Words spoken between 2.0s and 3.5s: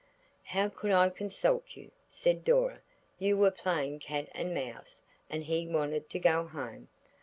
said Dora; "you